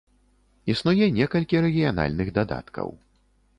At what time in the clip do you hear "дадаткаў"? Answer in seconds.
2.41-2.93